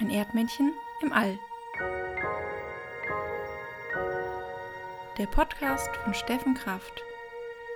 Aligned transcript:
Ein 0.00 0.10
Erdmännchen 0.10 0.74
im 1.02 1.12
All. 1.12 1.40
Der 5.18 5.26
Podcast 5.26 5.90
von 6.04 6.14
Steffen 6.14 6.54
Kraft, 6.54 7.02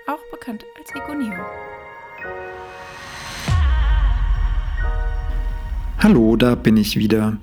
auch 0.07 0.21
bekannt 0.31 0.65
als 0.79 0.95
Egoneo. 0.95 1.45
Hallo, 5.99 6.37
da 6.37 6.55
bin 6.55 6.77
ich 6.77 6.97
wieder. 6.97 7.39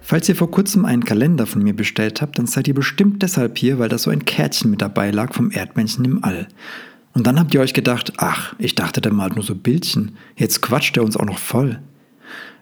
Falls 0.00 0.28
ihr 0.28 0.36
vor 0.36 0.52
kurzem 0.52 0.84
einen 0.84 1.04
Kalender 1.04 1.48
von 1.48 1.60
mir 1.60 1.74
bestellt 1.74 2.22
habt, 2.22 2.38
dann 2.38 2.46
seid 2.46 2.68
ihr 2.68 2.74
bestimmt 2.74 3.24
deshalb 3.24 3.58
hier, 3.58 3.80
weil 3.80 3.88
da 3.88 3.98
so 3.98 4.10
ein 4.10 4.24
Kärtchen 4.24 4.70
mit 4.70 4.82
dabei 4.82 5.10
lag 5.10 5.34
vom 5.34 5.50
Erdmännchen 5.50 6.04
im 6.04 6.22
All. 6.22 6.46
Und 7.12 7.26
dann 7.26 7.40
habt 7.40 7.52
ihr 7.54 7.60
euch 7.60 7.74
gedacht, 7.74 8.12
ach, 8.18 8.54
ich 8.58 8.76
dachte, 8.76 9.00
der 9.00 9.12
malt 9.12 9.34
nur 9.34 9.44
so 9.44 9.56
Bildchen. 9.56 10.16
Jetzt 10.36 10.62
quatscht 10.62 10.96
er 10.96 11.02
uns 11.02 11.16
auch 11.16 11.26
noch 11.26 11.38
voll. 11.38 11.80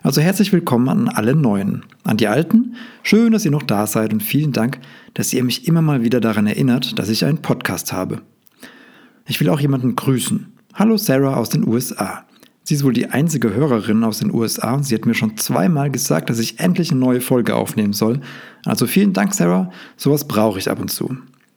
Also 0.03 0.23
herzlich 0.23 0.51
willkommen 0.51 0.89
an 0.89 1.09
alle 1.09 1.37
Neuen. 1.37 1.85
An 2.05 2.17
die 2.17 2.27
Alten, 2.27 2.75
schön, 3.03 3.33
dass 3.33 3.45
ihr 3.45 3.51
noch 3.51 3.63
da 3.63 3.87
seid 3.87 4.15
und 4.15 4.23
vielen 4.23 4.53
Dank, 4.53 4.79
dass 5.13 5.31
ihr 5.35 5.45
mich 5.45 5.69
immer 5.69 5.83
mal 5.83 6.03
wieder 6.03 6.21
daran 6.21 6.47
erinnert, 6.47 6.99
dass 6.99 7.11
ich 7.11 7.27
einen 7.27 7.43
Podcast 7.43 7.93
habe. 7.93 8.23
Ich 9.27 9.39
will 9.41 9.51
auch 9.51 9.61
jemanden 9.61 9.97
grüßen. 9.97 10.55
Hallo 10.73 10.97
Sarah 10.97 11.37
aus 11.37 11.51
den 11.51 11.69
USA. 11.69 12.25
Sie 12.63 12.77
ist 12.77 12.85
wohl 12.85 12.95
die 12.95 13.09
einzige 13.09 13.53
Hörerin 13.53 14.03
aus 14.03 14.21
den 14.21 14.33
USA 14.33 14.73
und 14.73 14.85
sie 14.85 14.95
hat 14.95 15.05
mir 15.05 15.13
schon 15.13 15.37
zweimal 15.37 15.91
gesagt, 15.91 16.31
dass 16.31 16.39
ich 16.39 16.61
endlich 16.61 16.91
eine 16.91 17.01
neue 17.01 17.21
Folge 17.21 17.55
aufnehmen 17.55 17.93
soll. 17.93 18.21
Also 18.65 18.87
vielen 18.87 19.13
Dank, 19.13 19.35
Sarah. 19.35 19.71
Sowas 19.99 20.27
brauche 20.27 20.59
ich 20.59 20.71
ab 20.71 20.81
und 20.81 20.91
zu. 20.91 21.15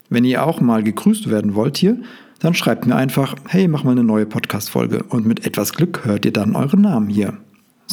Wenn 0.09 0.25
ihr 0.25 0.45
auch 0.45 0.59
mal 0.59 0.84
gegrüßt 0.84 1.29
werden 1.29 1.55
wollt 1.55 1.77
hier, 1.77 1.98
dann 2.39 2.53
schreibt 2.53 2.87
mir 2.87 2.98
einfach, 2.98 3.37
hey, 3.48 3.70
mach 3.70 3.85
mal 3.85 3.91
eine 3.91 4.03
neue 4.03 4.25
Podcast-Folge 4.25 5.03
und 5.03 5.25
mit 5.25 5.45
etwas 5.45 5.71
Glück 5.71 6.03
hört 6.03 6.25
ihr 6.25 6.34
dann 6.34 6.57
euren 6.57 6.81
Namen 6.81 7.07
hier 7.07 7.37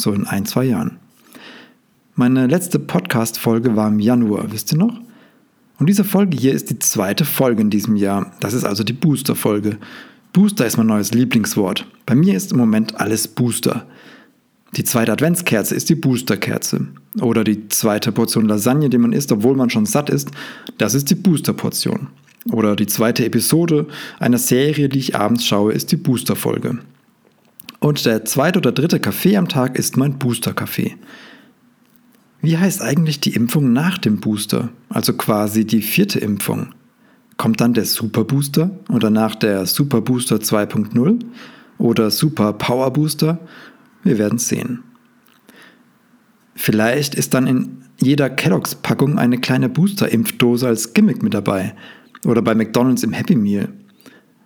so 0.01 0.13
in 0.13 0.27
ein, 0.27 0.47
zwei 0.47 0.65
Jahren. 0.65 0.99
Meine 2.15 2.47
letzte 2.47 2.79
Podcast-Folge 2.79 3.77
war 3.77 3.89
im 3.89 4.01
Januar, 4.01 4.53
wisst 4.53 4.73
ihr 4.73 4.79
noch? 4.79 5.01
Und 5.79 5.89
diese 5.89 6.05
Folge 6.05 6.37
hier 6.37 6.53
ist 6.53 6.69
die 6.69 6.79
zweite 6.79 7.25
Folge 7.25 7.63
in 7.63 7.71
diesem 7.71 7.97
Jahr. 7.97 8.33
Das 8.41 8.53
ist 8.53 8.65
also 8.65 8.85
die 8.85 8.93
Booster-Folge. 8.93 9.79
Booster 10.33 10.67
ist 10.67 10.77
mein 10.77 10.87
neues 10.87 11.13
Lieblingswort. 11.13 11.87
Bei 12.05 12.15
mir 12.15 12.37
ist 12.37 12.53
im 12.53 12.59
Moment 12.59 13.01
alles 13.01 13.27
Booster. 13.27 13.87
Die 14.77 14.85
zweite 14.85 15.13
Adventskerze 15.13 15.75
ist 15.75 15.89
die 15.89 15.95
Boosterkerze. 15.95 16.87
Oder 17.21 17.43
die 17.43 17.69
zweite 17.69 18.13
Portion 18.13 18.47
Lasagne, 18.47 18.91
die 18.91 18.99
man 18.99 19.13
isst, 19.13 19.33
obwohl 19.33 19.57
man 19.57 19.71
schon 19.71 19.87
satt 19.87 20.11
ist, 20.11 20.31
das 20.79 20.95
ist 20.95 21.11
die 21.11 21.17
Boosterportion. 21.17 22.09
Oder 22.53 22.77
die 22.77 22.87
zweite 22.87 23.25
Episode 23.25 23.87
einer 24.19 24.39
Serie, 24.39 24.89
die 24.89 24.99
ich 24.99 25.17
abends 25.17 25.45
schaue, 25.45 25.73
ist 25.73 25.91
die 25.91 25.97
Boosterfolge. 25.97 26.79
Und 27.81 28.05
der 28.05 28.27
zweite 28.27 28.59
oder 28.59 28.73
dritte 28.73 29.01
Kaffee 29.01 29.37
am 29.37 29.49
Tag 29.49 29.79
ist 29.79 29.97
mein 29.97 30.19
Booster-Kaffee. 30.19 30.97
Wie 32.43 32.57
heißt 32.57 32.83
eigentlich 32.83 33.21
die 33.21 33.35
Impfung 33.35 33.73
nach 33.73 33.99
dem 33.99 34.21
Booster? 34.21 34.69
Also 34.91 35.15
quasi 35.15 35.67
die 35.67 35.83
vierte 35.83 36.19
Impfung. 36.19 36.75
Kommt 37.39 37.61
dann 37.63 37.73
der 37.73 37.87
Super 37.87 38.25
Booster 38.25 38.71
und 38.89 39.03
danach 39.03 39.35
der 39.35 39.65
Super 39.65 40.03
Booster 40.03 40.37
2.0 40.37 41.21
oder 41.79 42.11
Super 42.11 42.53
Power 42.53 42.93
Booster? 42.93 43.39
Wir 44.03 44.19
werden 44.19 44.39
sehen. 44.39 44.83
Vielleicht 46.55 47.15
ist 47.15 47.33
dann 47.33 47.47
in 47.47 47.85
jeder 48.03 48.29
Kelloggs 48.29 48.75
Packung 48.75 49.19
eine 49.19 49.39
kleine 49.39 49.71
Booster-Impfdose 49.71 50.67
als 50.67 50.93
Gimmick 50.93 51.23
mit 51.23 51.33
dabei 51.33 51.75
oder 52.27 52.43
bei 52.43 52.55
McDonald's 52.55 53.03
im 53.03 53.13
Happy 53.13 53.37
Meal. 53.37 53.69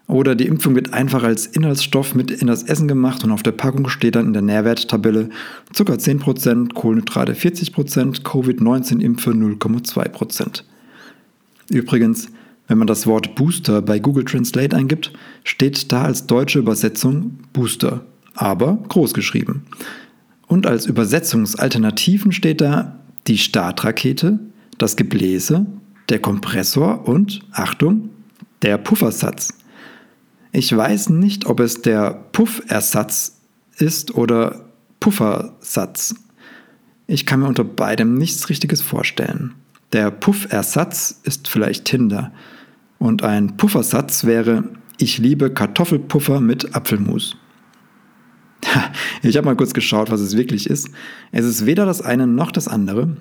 Oder 0.06 0.34
die 0.34 0.46
Impfung 0.46 0.74
wird 0.74 0.92
einfach 0.92 1.22
als 1.22 1.46
Inhaltsstoff 1.46 2.14
mit 2.14 2.30
in 2.30 2.46
das 2.46 2.62
Essen 2.62 2.88
gemacht 2.88 3.24
und 3.24 3.30
auf 3.30 3.42
der 3.42 3.52
Packung 3.52 3.88
steht 3.88 4.16
dann 4.16 4.26
in 4.26 4.32
der 4.34 4.42
Nährwerttabelle 4.42 5.30
Zucker 5.72 5.94
10%, 5.94 6.74
Kohlenhydrate 6.74 7.32
40%, 7.32 8.22
Covid-19-Impfe 8.22 9.30
0,2%. 9.30 10.62
Übrigens, 11.70 12.28
wenn 12.68 12.78
man 12.78 12.86
das 12.86 13.06
Wort 13.06 13.34
Booster 13.34 13.80
bei 13.80 13.98
Google 13.98 14.24
Translate 14.24 14.76
eingibt, 14.76 15.12
steht 15.42 15.90
da 15.90 16.04
als 16.04 16.26
deutsche 16.26 16.58
Übersetzung 16.58 17.38
Booster, 17.54 18.04
aber 18.34 18.78
groß 18.88 19.14
geschrieben. 19.14 19.64
Und 20.46 20.66
als 20.66 20.84
Übersetzungsalternativen 20.84 22.32
steht 22.32 22.60
da 22.60 22.98
die 23.26 23.38
Startrakete, 23.38 24.38
das 24.76 24.96
Gebläse, 24.96 25.64
der 26.10 26.18
Kompressor 26.18 27.08
und, 27.08 27.40
Achtung, 27.52 28.10
der 28.60 28.76
Puffersatz. 28.76 29.54
Ich 30.56 30.74
weiß 30.74 31.08
nicht, 31.10 31.46
ob 31.46 31.58
es 31.58 31.82
der 31.82 32.12
Puffersatz 32.30 33.40
ist 33.76 34.14
oder 34.14 34.66
Puffersatz. 35.00 36.14
Ich 37.08 37.26
kann 37.26 37.40
mir 37.40 37.48
unter 37.48 37.64
beidem 37.64 38.14
nichts 38.14 38.48
Richtiges 38.48 38.80
vorstellen. 38.80 39.56
Der 39.92 40.12
Puffersatz 40.12 41.20
ist 41.24 41.48
vielleicht 41.48 41.86
Tinder. 41.86 42.32
Und 43.00 43.24
ein 43.24 43.56
Puffersatz 43.56 44.26
wäre, 44.26 44.62
ich 44.96 45.18
liebe 45.18 45.52
Kartoffelpuffer 45.52 46.40
mit 46.40 46.76
Apfelmus. 46.76 47.36
Ich 49.22 49.36
habe 49.36 49.46
mal 49.46 49.56
kurz 49.56 49.74
geschaut, 49.74 50.12
was 50.12 50.20
es 50.20 50.36
wirklich 50.36 50.70
ist. 50.70 50.88
Es 51.32 51.44
ist 51.44 51.66
weder 51.66 51.84
das 51.84 52.00
eine 52.00 52.28
noch 52.28 52.52
das 52.52 52.68
andere. 52.68 53.16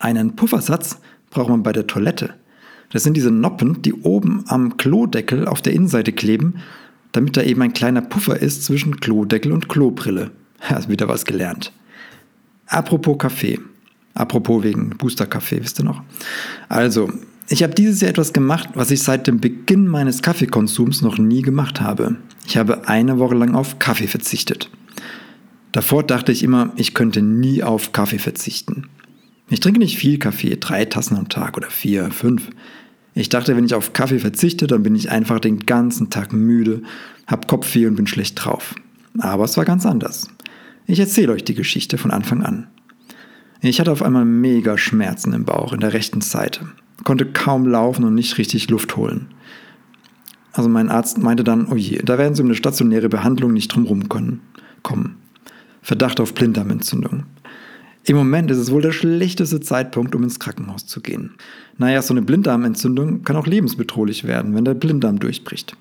Einen 0.00 0.34
Puffersatz 0.34 0.98
braucht 1.30 1.48
man 1.48 1.62
bei 1.62 1.72
der 1.72 1.86
Toilette. 1.86 2.34
Das 2.90 3.02
sind 3.04 3.16
diese 3.16 3.30
Noppen, 3.30 3.82
die 3.82 3.94
oben 3.94 4.44
am 4.48 4.76
Klodeckel 4.76 5.46
auf 5.46 5.62
der 5.62 5.72
Innenseite 5.72 6.12
kleben, 6.12 6.56
damit 7.12 7.36
da 7.36 7.42
eben 7.42 7.62
ein 7.62 7.72
kleiner 7.72 8.02
Puffer 8.02 8.40
ist 8.40 8.64
zwischen 8.64 9.00
Klodeckel 9.00 9.52
und 9.52 9.68
Klobrille. 9.68 10.30
Hast 10.60 10.88
wieder 10.88 11.08
was 11.08 11.24
gelernt. 11.24 11.72
Apropos 12.66 13.18
Kaffee. 13.18 13.58
Apropos 14.14 14.62
wegen 14.62 14.90
Booster 14.90 15.26
Kaffee, 15.26 15.60
wisst 15.62 15.80
ihr 15.80 15.84
noch? 15.84 16.02
Also, 16.68 17.10
ich 17.48 17.62
habe 17.62 17.74
dieses 17.74 18.00
Jahr 18.00 18.10
etwas 18.10 18.32
gemacht, 18.32 18.70
was 18.74 18.90
ich 18.90 19.02
seit 19.02 19.26
dem 19.26 19.40
Beginn 19.40 19.86
meines 19.86 20.22
Kaffeekonsums 20.22 21.02
noch 21.02 21.18
nie 21.18 21.42
gemacht 21.42 21.80
habe. 21.80 22.16
Ich 22.46 22.56
habe 22.56 22.88
eine 22.88 23.18
Woche 23.18 23.34
lang 23.34 23.54
auf 23.54 23.78
Kaffee 23.78 24.08
verzichtet. 24.08 24.70
Davor 25.72 26.02
dachte 26.02 26.32
ich 26.32 26.42
immer, 26.42 26.72
ich 26.76 26.94
könnte 26.94 27.22
nie 27.22 27.62
auf 27.62 27.92
Kaffee 27.92 28.18
verzichten. 28.18 28.88
Ich 29.50 29.58
trinke 29.58 29.80
nicht 29.80 29.98
viel 29.98 30.18
Kaffee, 30.18 30.56
drei 30.56 30.84
Tassen 30.84 31.16
am 31.16 31.28
Tag 31.28 31.56
oder 31.56 31.70
vier, 31.70 32.12
fünf. 32.12 32.50
Ich 33.14 33.28
dachte, 33.28 33.56
wenn 33.56 33.64
ich 33.64 33.74
auf 33.74 33.92
Kaffee 33.92 34.20
verzichte, 34.20 34.68
dann 34.68 34.84
bin 34.84 34.94
ich 34.94 35.10
einfach 35.10 35.40
den 35.40 35.58
ganzen 35.66 36.08
Tag 36.08 36.32
müde, 36.32 36.82
hab 37.26 37.48
Kopfweh 37.48 37.86
und 37.86 37.96
bin 37.96 38.06
schlecht 38.06 38.44
drauf. 38.44 38.76
Aber 39.18 39.44
es 39.44 39.56
war 39.56 39.64
ganz 39.64 39.84
anders. 39.84 40.28
Ich 40.86 41.00
erzähle 41.00 41.32
euch 41.32 41.42
die 41.42 41.56
Geschichte 41.56 41.98
von 41.98 42.12
Anfang 42.12 42.44
an. 42.44 42.68
Ich 43.60 43.80
hatte 43.80 43.90
auf 43.90 44.02
einmal 44.02 44.24
mega 44.24 44.78
Schmerzen 44.78 45.32
im 45.32 45.44
Bauch 45.44 45.72
in 45.72 45.80
der 45.80 45.92
rechten 45.92 46.20
Seite, 46.20 46.68
konnte 47.02 47.26
kaum 47.26 47.66
laufen 47.66 48.04
und 48.04 48.14
nicht 48.14 48.38
richtig 48.38 48.70
Luft 48.70 48.96
holen. 48.96 49.26
Also 50.52 50.68
mein 50.68 50.90
Arzt 50.90 51.18
meinte 51.18 51.42
dann, 51.42 51.66
oh 51.66 51.76
je, 51.76 52.00
da 52.04 52.18
werden 52.18 52.36
Sie 52.36 52.42
um 52.42 52.48
eine 52.48 52.54
stationäre 52.54 53.08
Behandlung 53.08 53.52
nicht 53.52 53.74
drumherum 53.74 54.08
kommen. 54.08 55.16
Verdacht 55.82 56.20
auf 56.20 56.34
Blinddarmentzündung. 56.34 57.24
Im 58.04 58.16
Moment 58.16 58.50
ist 58.50 58.58
es 58.58 58.70
wohl 58.70 58.82
der 58.82 58.92
schlechteste 58.92 59.60
Zeitpunkt, 59.60 60.14
um 60.14 60.22
ins 60.22 60.38
Krankenhaus 60.40 60.86
zu 60.86 61.00
gehen. 61.00 61.34
Naja, 61.76 62.00
so 62.02 62.14
eine 62.14 62.22
Blinddarmentzündung 62.22 63.24
kann 63.24 63.36
auch 63.36 63.46
lebensbedrohlich 63.46 64.24
werden, 64.24 64.54
wenn 64.54 64.64
der 64.64 64.74
Blinddarm 64.74 65.18
durchbricht. 65.18 65.76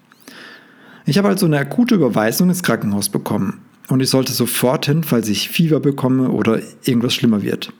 Ich 1.06 1.18
habe 1.18 1.30
also 1.30 1.46
eine 1.46 1.58
akute 1.58 1.96
Überweisung 1.96 2.50
ins 2.50 2.62
Krankenhaus 2.62 3.10
bekommen 3.10 3.62
und 3.88 4.02
ich 4.02 4.10
sollte 4.10 4.34
sofort 4.34 4.86
hin, 4.86 5.04
falls 5.04 5.30
ich 5.30 5.50
Fieber 5.50 5.80
bekomme 5.80 6.30
oder 6.30 6.62
irgendwas 6.84 7.16
schlimmer 7.16 7.42
wird. 7.42 7.74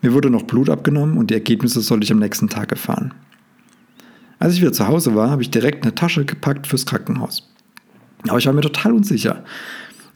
Mir 0.00 0.14
wurde 0.14 0.30
noch 0.30 0.44
Blut 0.44 0.70
abgenommen 0.70 1.18
und 1.18 1.30
die 1.30 1.34
Ergebnisse 1.34 1.80
sollte 1.80 2.04
ich 2.04 2.12
am 2.12 2.20
nächsten 2.20 2.48
Tag 2.48 2.70
erfahren. 2.70 3.12
Als 4.38 4.54
ich 4.54 4.60
wieder 4.60 4.72
zu 4.72 4.86
Hause 4.86 5.16
war, 5.16 5.30
habe 5.30 5.42
ich 5.42 5.50
direkt 5.50 5.82
eine 5.82 5.94
Tasche 5.94 6.24
gepackt 6.24 6.68
fürs 6.68 6.86
Krankenhaus. 6.86 7.50
Aber 8.28 8.38
ich 8.38 8.46
war 8.46 8.52
mir 8.52 8.60
total 8.60 8.92
unsicher. 8.92 9.44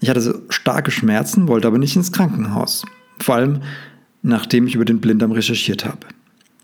Ich 0.00 0.08
hatte 0.08 0.20
so 0.20 0.34
starke 0.48 0.92
Schmerzen, 0.92 1.48
wollte 1.48 1.66
aber 1.66 1.78
nicht 1.78 1.97
ins 1.97 2.12
Krankenhaus. 2.12 2.84
Vor 3.22 3.36
allem, 3.36 3.60
nachdem 4.22 4.66
ich 4.66 4.74
über 4.74 4.84
den 4.84 5.00
Blinddarm 5.00 5.32
recherchiert 5.32 5.84
habe. 5.84 6.06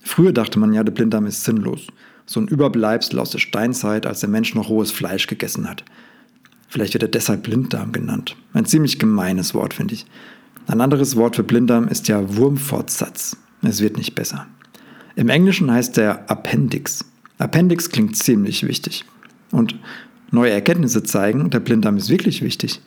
Früher 0.03 0.33
dachte 0.33 0.59
man 0.59 0.73
ja, 0.73 0.83
der 0.83 0.93
Blinddarm 0.93 1.27
ist 1.27 1.45
sinnlos. 1.45 1.87
So 2.27 2.41
ein 2.41 2.49
Überbleibsel 2.49 3.19
aus 3.19 3.31
der 3.31 3.39
Steinzeit, 3.39 4.07
als 4.07 4.21
der 4.21 4.29
Mensch 4.29 4.55
noch 4.55 4.69
rohes 4.69 4.91
Fleisch 4.91 5.27
gegessen 5.27 5.69
hat. 5.69 5.85
Vielleicht 6.69 6.95
wird 6.95 7.03
er 7.03 7.09
deshalb 7.09 7.45
Blinddarm 7.45 7.93
genannt. 7.93 8.37
Ein 8.53 8.67
ziemlich 8.67 8.99
gemeines 8.99 9.55
Wort, 9.55 9.73
finde 9.73 9.95
ich. 9.95 10.07
Ein 10.67 10.81
anderes 10.81 11.17
Wort 11.17 11.37
für 11.37 11.43
Blinddarm 11.43 11.89
ist 11.89 12.09
ja 12.09 12.37
Wurmfortsatz. 12.37 13.37
Es 13.63 13.81
wird 13.81 13.97
nicht 13.97 14.15
besser. 14.15 14.47
Im 15.17 15.31
Englischen 15.31 15.71
heißt 15.71 15.97
der 15.97 16.31
Appendix. 16.31 17.05
Appendix 17.39 17.89
klingt 17.89 18.17
ziemlich 18.17 18.67
wichtig. 18.67 19.05
Und 19.51 19.77
neue 20.31 20.51
Erkenntnisse 20.51 21.03
zeigen, 21.03 21.51
der 21.51 21.61
Blinddarm 21.61 21.97
ist 21.97 22.11
wirklich 22.11 22.43
wichtig. 22.43 22.81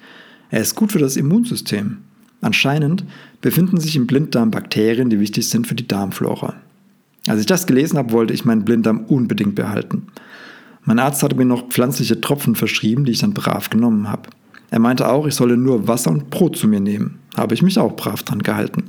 Er 0.49 0.61
ist 0.61 0.75
gut 0.75 0.91
für 0.91 0.99
das 0.99 1.15
Immunsystem. 1.17 1.97
Anscheinend 2.41 3.05
befinden 3.39 3.79
sich 3.79 3.95
im 3.95 4.07
Blinddarm 4.07 4.51
Bakterien, 4.51 5.09
die 5.09 5.19
wichtig 5.19 5.47
sind 5.49 5.67
für 5.67 5.75
die 5.75 5.87
Darmflora. 5.87 6.55
Als 7.27 7.39
ich 7.39 7.45
das 7.45 7.67
gelesen 7.67 7.97
habe, 7.97 8.11
wollte 8.11 8.33
ich 8.33 8.45
meinen 8.45 8.65
Blinddarm 8.65 9.05
unbedingt 9.05 9.55
behalten. 9.55 10.07
Mein 10.83 10.99
Arzt 10.99 11.21
hatte 11.21 11.35
mir 11.35 11.45
noch 11.45 11.69
pflanzliche 11.69 12.19
Tropfen 12.19 12.55
verschrieben, 12.55 13.05
die 13.05 13.11
ich 13.11 13.19
dann 13.19 13.35
brav 13.35 13.69
genommen 13.69 14.09
habe. 14.09 14.29
Er 14.71 14.79
meinte 14.79 15.07
auch, 15.07 15.27
ich 15.27 15.35
solle 15.35 15.57
nur 15.57 15.87
Wasser 15.87 16.09
und 16.09 16.31
Brot 16.31 16.57
zu 16.57 16.67
mir 16.67 16.79
nehmen. 16.79 17.19
Habe 17.37 17.53
ich 17.53 17.61
mich 17.61 17.77
auch 17.77 17.95
brav 17.95 18.23
dran 18.23 18.41
gehalten. 18.41 18.85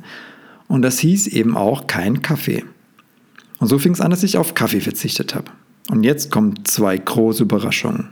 Und 0.69 0.83
das 0.83 0.99
hieß 1.01 1.27
eben 1.27 1.57
auch 1.57 1.87
kein 1.87 2.23
Kaffee. 2.23 2.65
Und 3.59 3.69
so 3.69 3.79
fing 3.79 3.93
es 3.93 4.01
an, 4.01 4.11
dass 4.11 4.23
ich 4.23 4.39
auf 4.39 4.55
Kaffee 4.55 4.81
verzichtet 4.81 5.35
habe. 5.35 5.51
Und 5.91 6.05
jetzt 6.05 6.31
kommen 6.31 6.65
zwei 6.65 6.97
große 6.97 7.43
Überraschungen. 7.43 8.09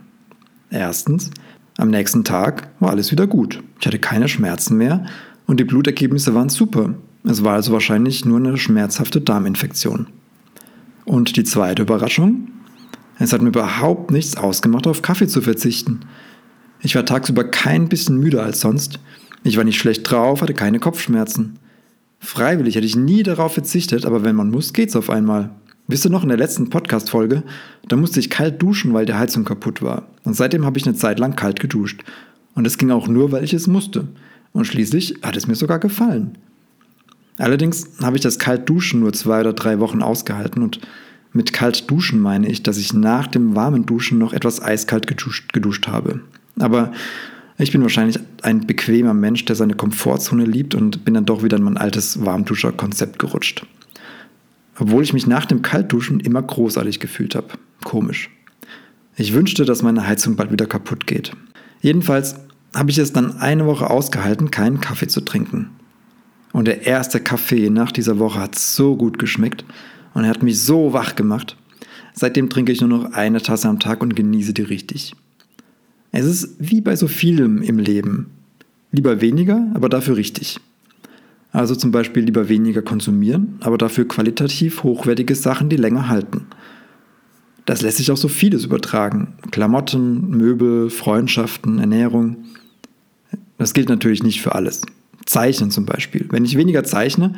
Erstens, 0.69 1.31
am 1.77 1.89
nächsten 1.89 2.23
Tag 2.23 2.69
war 2.79 2.91
alles 2.91 3.11
wieder 3.11 3.25
gut. 3.25 3.63
Ich 3.79 3.87
hatte 3.87 3.99
keine 3.99 4.27
Schmerzen 4.27 4.77
mehr 4.77 5.05
und 5.51 5.59
die 5.59 5.65
Blutergebnisse 5.65 6.33
waren 6.33 6.47
super. 6.47 6.95
Es 7.25 7.43
war 7.43 7.55
also 7.55 7.73
wahrscheinlich 7.73 8.23
nur 8.23 8.37
eine 8.37 8.55
schmerzhafte 8.55 9.19
Darminfektion. 9.19 10.07
Und 11.03 11.35
die 11.35 11.43
zweite 11.43 11.81
Überraschung? 11.81 12.47
Es 13.19 13.33
hat 13.33 13.41
mir 13.41 13.49
überhaupt 13.49 14.11
nichts 14.11 14.37
ausgemacht, 14.37 14.87
auf 14.87 15.01
Kaffee 15.01 15.27
zu 15.27 15.41
verzichten. 15.41 15.99
Ich 16.79 16.95
war 16.95 17.05
tagsüber 17.05 17.43
kein 17.43 17.89
bisschen 17.89 18.17
müder 18.17 18.43
als 18.43 18.61
sonst. 18.61 19.01
Ich 19.43 19.57
war 19.57 19.65
nicht 19.65 19.77
schlecht 19.77 20.09
drauf, 20.09 20.41
hatte 20.41 20.53
keine 20.53 20.79
Kopfschmerzen. 20.79 21.59
Freiwillig 22.19 22.75
hätte 22.75 22.87
ich 22.87 22.95
nie 22.95 23.21
darauf 23.21 23.53
verzichtet, 23.53 24.05
aber 24.05 24.23
wenn 24.23 24.37
man 24.37 24.51
muss, 24.51 24.71
geht's 24.71 24.95
auf 24.95 25.09
einmal. 25.09 25.49
Wisst 25.87 26.05
ihr 26.05 26.11
noch 26.11 26.23
in 26.23 26.29
der 26.29 26.37
letzten 26.37 26.69
Podcast-Folge? 26.69 27.43
Da 27.89 27.97
musste 27.97 28.21
ich 28.21 28.29
kalt 28.29 28.61
duschen, 28.61 28.93
weil 28.93 29.05
die 29.05 29.15
Heizung 29.15 29.43
kaputt 29.43 29.81
war. 29.81 30.07
Und 30.23 30.33
seitdem 30.33 30.65
habe 30.65 30.79
ich 30.79 30.85
eine 30.85 30.95
Zeit 30.95 31.19
lang 31.19 31.35
kalt 31.35 31.59
geduscht. 31.59 32.05
Und 32.55 32.65
es 32.65 32.77
ging 32.77 32.91
auch 32.91 33.09
nur, 33.09 33.33
weil 33.33 33.43
ich 33.43 33.53
es 33.53 33.67
musste. 33.67 34.07
Und 34.53 34.65
schließlich 34.65 35.19
hat 35.21 35.37
es 35.37 35.47
mir 35.47 35.55
sogar 35.55 35.79
gefallen. 35.79 36.37
Allerdings 37.37 37.89
habe 38.01 38.17
ich 38.17 38.21
das 38.21 38.39
Kaltduschen 38.39 38.99
nur 38.99 39.13
zwei 39.13 39.39
oder 39.41 39.53
drei 39.53 39.79
Wochen 39.79 40.01
ausgehalten 40.01 40.61
und 40.61 40.79
mit 41.33 41.53
kalt 41.53 41.89
duschen 41.89 42.19
meine 42.19 42.49
ich, 42.49 42.61
dass 42.61 42.77
ich 42.77 42.93
nach 42.93 43.27
dem 43.27 43.55
warmen 43.55 43.85
Duschen 43.85 44.17
noch 44.17 44.33
etwas 44.33 44.61
eiskalt 44.61 45.07
geduscht, 45.07 45.53
geduscht 45.53 45.87
habe. 45.87 46.19
Aber 46.59 46.91
ich 47.57 47.71
bin 47.71 47.81
wahrscheinlich 47.81 48.19
ein 48.41 48.67
bequemer 48.67 49.13
Mensch, 49.13 49.45
der 49.45 49.55
seine 49.55 49.75
Komfortzone 49.75 50.45
liebt 50.45 50.75
und 50.75 51.05
bin 51.05 51.13
dann 51.13 51.25
doch 51.25 51.41
wieder 51.43 51.57
in 51.57 51.63
mein 51.63 51.77
altes 51.77 52.25
Warmduscher-Konzept 52.25 53.17
gerutscht. 53.17 53.65
Obwohl 54.77 55.03
ich 55.03 55.13
mich 55.13 55.25
nach 55.25 55.45
dem 55.45 55.61
Kaltduschen 55.61 56.19
immer 56.19 56.41
großartig 56.41 56.99
gefühlt 56.99 57.35
habe. 57.35 57.47
Komisch. 57.83 58.29
Ich 59.15 59.33
wünschte, 59.33 59.63
dass 59.63 59.83
meine 59.83 60.07
Heizung 60.07 60.35
bald 60.35 60.51
wieder 60.51 60.65
kaputt 60.65 61.07
geht. 61.07 61.31
Jedenfalls 61.81 62.35
habe 62.73 62.91
ich 62.91 62.97
es 62.97 63.13
dann 63.13 63.37
eine 63.37 63.65
Woche 63.65 63.89
ausgehalten, 63.89 64.51
keinen 64.51 64.81
Kaffee 64.81 65.07
zu 65.07 65.21
trinken. 65.21 65.69
Und 66.53 66.65
der 66.65 66.85
erste 66.85 67.19
Kaffee 67.19 67.69
nach 67.69 67.91
dieser 67.91 68.19
Woche 68.19 68.39
hat 68.39 68.55
so 68.55 68.95
gut 68.95 69.19
geschmeckt 69.19 69.65
und 70.13 70.23
er 70.23 70.29
hat 70.29 70.43
mich 70.43 70.61
so 70.61 70.93
wach 70.93 71.15
gemacht. 71.15 71.55
Seitdem 72.13 72.49
trinke 72.49 72.71
ich 72.71 72.81
nur 72.81 72.89
noch 72.89 73.13
eine 73.13 73.41
Tasse 73.41 73.69
am 73.69 73.79
Tag 73.79 74.01
und 74.01 74.15
genieße 74.15 74.53
die 74.53 74.63
richtig. 74.63 75.13
Es 76.11 76.25
ist 76.25 76.55
wie 76.59 76.81
bei 76.81 76.95
so 76.95 77.07
vielem 77.07 77.61
im 77.61 77.79
Leben. 77.79 78.31
Lieber 78.91 79.21
weniger, 79.21 79.65
aber 79.73 79.87
dafür 79.87 80.17
richtig. 80.17 80.59
Also 81.53 81.75
zum 81.75 81.91
Beispiel 81.91 82.23
lieber 82.23 82.49
weniger 82.49 82.81
konsumieren, 82.81 83.57
aber 83.61 83.77
dafür 83.77 84.07
qualitativ 84.07 84.83
hochwertige 84.83 85.35
Sachen, 85.35 85.69
die 85.69 85.77
länger 85.77 86.09
halten. 86.09 86.47
Das 87.65 87.81
lässt 87.81 87.97
sich 87.97 88.11
auch 88.11 88.17
so 88.17 88.27
vieles 88.27 88.65
übertragen. 88.65 89.33
Klamotten, 89.51 90.29
Möbel, 90.29 90.89
Freundschaften, 90.89 91.79
Ernährung. 91.79 92.37
Das 93.61 93.75
gilt 93.75 93.89
natürlich 93.89 94.23
nicht 94.23 94.41
für 94.41 94.55
alles. 94.55 94.81
Zeichnen 95.27 95.69
zum 95.69 95.85
Beispiel. 95.85 96.25
Wenn 96.31 96.45
ich 96.45 96.57
weniger 96.57 96.83
zeichne, 96.83 97.33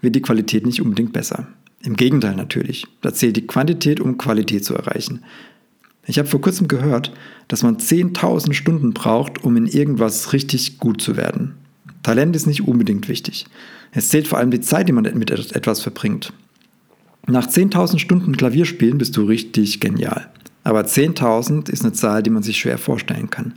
wird 0.00 0.16
die 0.16 0.22
Qualität 0.22 0.66
nicht 0.66 0.82
unbedingt 0.82 1.12
besser. 1.12 1.46
Im 1.84 1.94
Gegenteil 1.94 2.34
natürlich. 2.34 2.88
Da 3.00 3.14
zählt 3.14 3.36
die 3.36 3.46
Quantität, 3.46 4.00
um 4.00 4.18
Qualität 4.18 4.64
zu 4.64 4.74
erreichen. 4.74 5.22
Ich 6.04 6.18
habe 6.18 6.26
vor 6.26 6.40
kurzem 6.40 6.66
gehört, 6.66 7.12
dass 7.46 7.62
man 7.62 7.76
10.000 7.76 8.54
Stunden 8.54 8.92
braucht, 8.92 9.44
um 9.44 9.56
in 9.56 9.66
irgendwas 9.66 10.32
richtig 10.32 10.78
gut 10.78 11.00
zu 11.00 11.16
werden. 11.16 11.54
Talent 12.02 12.34
ist 12.34 12.48
nicht 12.48 12.66
unbedingt 12.66 13.08
wichtig. 13.08 13.46
Es 13.92 14.08
zählt 14.08 14.26
vor 14.26 14.38
allem 14.38 14.50
die 14.50 14.60
Zeit, 14.60 14.88
die 14.88 14.92
man 14.92 15.04
mit 15.16 15.30
etwas 15.30 15.80
verbringt. 15.80 16.32
Nach 17.28 17.46
10.000 17.46 18.00
Stunden 18.00 18.36
Klavierspielen 18.36 18.98
bist 18.98 19.16
du 19.16 19.22
richtig 19.22 19.78
genial. 19.78 20.28
Aber 20.64 20.80
10.000 20.80 21.70
ist 21.70 21.84
eine 21.84 21.92
Zahl, 21.92 22.24
die 22.24 22.30
man 22.30 22.42
sich 22.42 22.58
schwer 22.58 22.78
vorstellen 22.78 23.30
kann. 23.30 23.54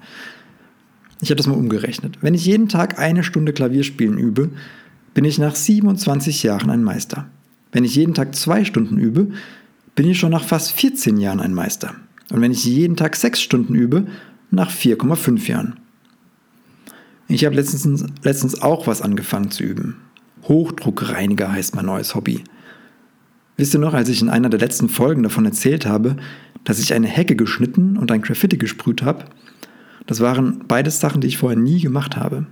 Ich 1.22 1.30
habe 1.30 1.38
das 1.38 1.48
mal 1.48 1.58
umgerechnet. 1.58 2.18
Wenn 2.22 2.34
ich 2.34 2.46
jeden 2.46 2.68
Tag 2.68 3.00
eine 3.00 3.24
Stunde 3.24 3.54
Klavierspielen 3.54 4.18
übe, 4.18 4.50
bin 5.14 5.24
ich 5.24 5.38
nach 5.38 5.56
27 5.56 6.44
Jahren 6.44 6.70
ein 6.70 6.84
Meister. 6.84 7.28
Wenn 7.72 7.84
ich 7.84 7.96
jeden 7.96 8.14
Tag 8.14 8.36
zwei 8.36 8.66
Stunden 8.66 8.98
übe, 8.98 9.30
bin 9.96 10.10
ich 10.10 10.20
schon 10.20 10.32
nach 10.32 10.44
fast 10.44 10.72
14 10.72 11.18
Jahren 11.18 11.40
ein 11.40 11.54
Meister. 11.54 11.96
Und 12.32 12.42
wenn 12.42 12.52
ich 12.52 12.66
jeden 12.66 12.96
Tag 12.96 13.16
sechs 13.16 13.42
Stunden 13.42 13.76
übe, 13.76 14.08
nach 14.52 14.70
4,5 14.70 15.48
Jahren. 15.48 15.80
Ich 17.28 17.46
habe 17.46 17.56
letztens, 17.56 18.04
letztens 18.24 18.62
auch 18.62 18.88
was 18.88 19.02
angefangen 19.02 19.52
zu 19.52 19.64
üben. 19.64 19.98
Hochdruckreiniger 20.44 21.52
heißt 21.52 21.76
mein 21.76 21.86
neues 21.86 22.16
Hobby. 22.16 22.44
Wisst 23.56 23.74
ihr 23.74 23.80
noch, 23.80 23.94
als 23.94 24.10
ich 24.10 24.22
in 24.22 24.30
einer 24.30 24.50
der 24.50 24.60
letzten 24.60 24.90
Folgen 24.90 25.24
davon 25.24 25.46
erzählt 25.46 25.86
habe, 25.86 26.18
dass 26.64 26.80
ich 26.80 26.94
eine 26.94 27.08
Hecke 27.08 27.36
geschnitten 27.36 27.96
und 27.96 28.12
ein 28.12 28.22
Graffiti 28.22 28.58
gesprüht 28.58 29.02
habe? 29.04 29.26
Das 30.08 30.20
waren 30.20 30.64
beides 30.68 31.00
Sachen, 31.00 31.22
die 31.22 31.28
ich 31.28 31.38
vorher 31.38 31.60
nie 31.60 31.80
gemacht 31.80 32.18
habe. 32.18 32.46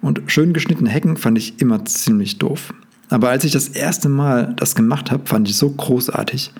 Und 0.00 0.22
schön 0.26 0.52
geschnittene 0.52 0.90
Hecken 0.90 1.16
fand 1.16 1.38
ich 1.38 1.60
immer 1.60 1.84
ziemlich 1.84 2.38
doof. 2.38 2.74
Aber 3.08 3.30
als 3.30 3.44
ich 3.44 3.52
das 3.52 3.68
erste 3.68 4.08
Mal 4.08 4.54
das 4.56 4.74
gemacht 4.74 5.10
habe, 5.10 5.26
fand 5.26 5.46
ich 5.46 5.54
es 5.54 5.60
so 5.60 5.70
großartig. 5.70 6.52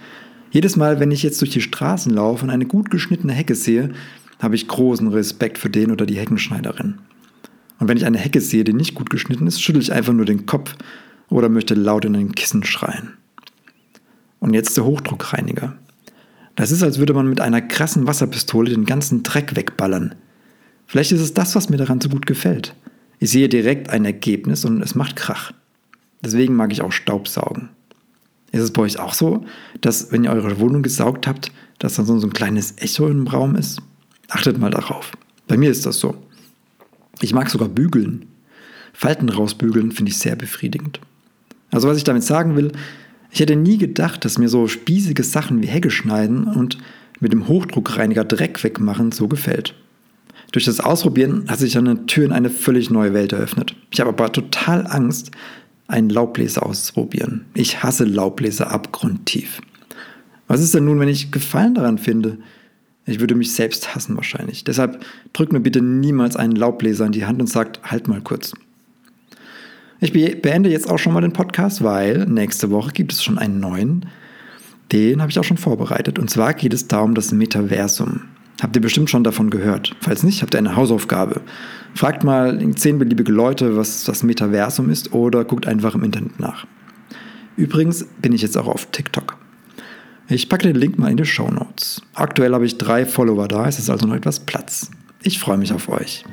Jedes 0.51 0.77
Mal, 0.77 1.01
wenn 1.01 1.11
ich 1.11 1.23
jetzt 1.23 1.41
durch 1.41 1.51
die 1.51 1.63
Straßen 1.63 2.13
laufe 2.13 2.45
und 2.45 2.51
eine 2.51 2.67
gut 2.67 2.91
geschnittene 2.91 3.33
Hecke 3.33 3.55
sehe, 3.55 3.93
habe 4.39 4.55
ich 4.55 4.69
großen 4.69 5.09
Respekt 5.09 5.57
für 5.59 5.71
den 5.71 5.91
oder 5.91 6.05
die 6.05 6.19
Heckenschneiderin. 6.19 6.99
Und 7.79 7.89
wenn 7.89 7.97
ich 7.97 8.05
eine 8.05 8.19
Hecke 8.19 8.41
sehe, 8.41 8.65
die 8.65 8.75
nicht 8.75 8.95
gut 8.95 9.11
geschnitten 9.11 9.47
ist, 9.47 9.63
schüttle 9.63 9.83
ich 9.83 9.93
einfach 9.93 10.13
nur 10.13 10.27
den 10.27 10.47
Kopf 10.47 10.77
oder 11.31 11.49
möchte 11.49 11.75
laut 11.75 12.05
in 12.05 12.15
ein 12.15 12.35
Kissen 12.35 12.65
schreien. 12.65 13.15
Und 14.41 14.55
jetzt 14.55 14.77
der 14.77 14.85
Hochdruckreiniger. 14.85 15.77
Das 16.57 16.71
ist, 16.71 16.83
als 16.83 16.99
würde 16.99 17.15
man 17.15 17.29
mit 17.29 17.41
einer 17.41 17.63
krassen 17.63 18.07
Wasserpistole 18.07 18.71
den 18.71 18.85
ganzen 18.85 19.23
Dreck 19.23 19.57
wegballern. 19.57 20.15
Vielleicht 20.87 21.13
ist 21.13 21.21
es 21.21 21.35
das, 21.35 21.55
was 21.55 21.71
mir 21.71 21.79
daran 21.79 22.01
so 22.01 22.09
gut 22.09 22.27
gefällt. 22.27 22.75
Ich 23.19 23.31
sehe 23.31 23.49
direkt 23.49 23.91
ein 23.91 24.05
Ergebnis 24.05 24.65
und 24.65 24.83
es 24.83 24.95
macht 24.95 25.17
Krach. 25.17 25.53
Deswegen 26.23 26.55
mag 26.55 26.73
ich 26.73 26.83
auch 26.83 26.93
Staubsaugen. 26.93 27.71
Ist 28.53 28.61
es 28.61 28.73
bei 28.73 28.83
euch 28.83 28.99
auch 28.99 29.15
so, 29.15 29.45
dass 29.81 30.13
wenn 30.13 30.25
ihr 30.25 30.31
eure 30.31 30.61
Wohnung 30.61 30.83
gesaugt 30.83 31.27
habt, 31.27 31.51
dass 31.79 31.95
dann 31.95 32.07
so 32.07 32.15
ein 32.15 32.33
kleines 32.33 32.75
Echo 32.79 33.09
im 33.09 33.27
Raum 33.27 33.57
ist? 33.57 33.81
Achtet 34.29 34.59
mal 34.59 34.71
darauf. 34.71 35.13
Bei 35.49 35.57
mir 35.57 35.71
ist 35.71 35.87
das 35.87 35.99
so. 35.99 36.15
Ich 37.21 37.33
mag 37.33 37.49
sogar 37.49 37.69
bügeln. 37.69 38.27
Falten 38.93 39.29
rausbügeln 39.31 39.93
finde 39.93 40.11
ich 40.11 40.19
sehr 40.19 40.37
befriedigend. 40.37 41.01
Also 41.71 41.89
was 41.89 41.97
ich 41.97 42.05
damit 42.05 42.23
sagen 42.23 42.57
will, 42.57 42.73
ich 43.33 43.41
hätte 43.41 43.57
nie 43.57 43.79
gedacht, 43.79 44.25
dass 44.25 44.39
mir 44.39 44.49
so 44.49 44.69
spießige 44.69 45.25
Sachen 45.25 45.63
wie 45.63 45.67
Hecke 45.67 45.91
schneiden 45.91 46.45
und 46.45 46.77
mit 47.19 47.33
dem 47.33 47.49
Hochdruckreiniger 47.49 48.25
Dreck 48.25 48.63
wegmachen 48.63 49.11
so 49.11 49.27
gefällt. 49.27 49.75
Durch 50.53 50.67
das 50.67 50.81
Ausprobieren 50.81 51.47
hat 51.49 51.59
sich 51.59 51.79
eine 51.79 52.05
Tür 52.05 52.27
in 52.27 52.33
eine 52.33 52.51
völlig 52.51 52.91
neue 52.91 53.15
Welt 53.15 53.33
eröffnet. 53.33 53.75
Ich 53.91 54.01
habe 54.01 54.11
aber 54.11 54.31
total 54.33 54.87
Angst, 54.87 55.31
einen 55.89 56.11
Laubbläser 56.11 56.65
auszuprobieren. 56.65 57.47
Ich 57.55 57.83
hasse 57.83 58.05
Laubbläser 58.05 58.71
abgrundtief. 58.71 59.61
Was 60.47 60.61
ist 60.61 60.75
denn 60.75 60.85
nun, 60.85 61.01
wenn 61.01 61.09
ich 61.09 61.33
Gefallen 61.33 61.75
daran 61.75 61.97
finde? 61.97 62.39
Ich 63.07 63.21
würde 63.21 63.35
mich 63.35 63.53
selbst 63.55 63.95
hassen 63.95 64.15
wahrscheinlich. 64.17 64.65
Deshalb 64.65 65.05
drückt 65.33 65.53
mir 65.53 65.61
bitte 65.61 65.81
niemals 65.81 66.37
einen 66.37 66.55
Laubbläser 66.55 67.07
in 67.07 67.13
die 67.13 67.25
Hand 67.25 67.41
und 67.41 67.47
sagt, 67.47 67.81
halt 67.83 68.09
mal 68.09 68.21
kurz. 68.21 68.53
Ich 70.03 70.13
beende 70.13 70.69
jetzt 70.69 70.91
auch 70.91 70.99
schon 70.99 71.13
mal 71.13 71.21
den 71.21 71.33
Podcast, 71.33 71.85
weil 71.85 72.27
nächste 72.27 72.73
Woche 72.73 72.91
gibt 72.91 73.13
es 73.13 73.23
schon 73.23 73.39
einen 73.39 73.61
neuen. 73.61 74.07
Den 74.91 75.21
habe 75.21 75.31
ich 75.31 75.39
auch 75.39 75.45
schon 75.45 75.59
vorbereitet. 75.59 76.19
Und 76.19 76.29
zwar 76.29 76.55
geht 76.55 76.75
es 76.75 76.89
da 76.89 77.03
um 77.03 77.15
das 77.15 77.31
Metaversum. 77.31 78.23
Habt 78.61 78.75
ihr 78.75 78.83
bestimmt 78.83 79.11
schon 79.11 79.23
davon 79.23 79.49
gehört. 79.49 79.95
Falls 80.01 80.25
nicht, 80.25 80.43
habt 80.43 80.57
ihr 80.57 80.59
eine 80.59 80.75
Hausaufgabe. 80.75 81.41
Fragt 81.95 82.25
mal 82.25 82.59
zehn 82.75 82.99
beliebige 82.99 83.31
Leute, 83.31 83.77
was 83.77 84.03
das 84.03 84.25
Metaversum 84.25 84.91
ist 84.91 85.13
oder 85.13 85.45
guckt 85.45 85.69
einfach 85.69 85.95
im 85.95 86.03
Internet 86.03 86.41
nach. 86.41 86.67
Übrigens 87.57 88.05
bin 88.21 88.33
ich 88.33 88.43
jetzt 88.43 88.59
auch 88.59 88.67
auf 88.67 88.87
TikTok. 88.87 89.39
Ich 90.27 90.49
packe 90.49 90.65
den 90.65 90.75
Link 90.75 90.99
mal 90.99 91.13
in 91.13 91.17
die 91.17 91.25
Show 91.25 91.49
Notes. 91.49 92.03
Aktuell 92.15 92.55
habe 92.55 92.67
ich 92.67 92.77
drei 92.77 93.07
Follower 93.07 93.47
da, 93.47 93.69
es 93.69 93.79
ist 93.79 93.89
also 93.89 94.09
noch 94.09 94.17
etwas 94.17 94.41
Platz. 94.41 94.91
Ich 95.23 95.39
freue 95.39 95.59
mich 95.59 95.73
auf 95.73 95.89
euch. 95.89 96.25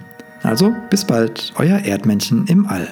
Also 0.41 0.73
bis 0.89 1.05
bald, 1.05 1.53
euer 1.57 1.77
Erdmännchen 1.77 2.47
im 2.47 2.65
All. 2.65 2.87